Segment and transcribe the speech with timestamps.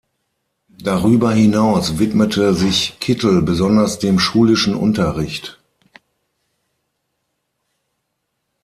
[0.81, 5.59] Darüber hinaus widmete sich Kittel besonders dem schulischen Unterricht.